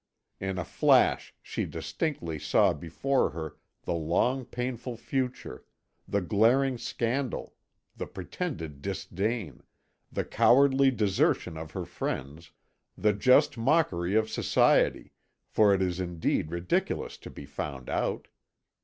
In 0.39 0.57
a 0.57 0.65
flash 0.65 1.31
she 1.43 1.65
distinctly 1.67 2.39
saw 2.39 2.73
before 2.73 3.29
her 3.29 3.57
the 3.83 3.93
long 3.93 4.45
painful 4.45 4.97
future, 4.97 5.63
the 6.07 6.21
glaring 6.21 6.79
scandal, 6.79 7.53
the 7.95 8.07
pretended 8.07 8.81
disdain, 8.81 9.61
the 10.11 10.25
cowardly 10.25 10.89
desertion 10.89 11.55
of 11.55 11.73
her 11.73 11.85
friends, 11.85 12.49
the 12.97 13.13
just 13.13 13.59
mockery 13.59 14.15
of 14.15 14.27
society, 14.27 15.11
for 15.45 15.71
it 15.71 15.83
is 15.83 15.99
indeed 15.99 16.49
ridiculous 16.49 17.15
to 17.19 17.29
be 17.29 17.45
found 17.45 17.87
out. 17.87 18.27